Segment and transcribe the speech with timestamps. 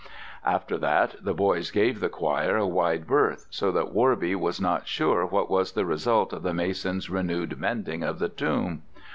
[0.47, 4.87] After that the boys gave the choir a wide berth, so that Worby was not
[4.87, 8.81] sure what was the result of the mason's renewed mending of the tomb.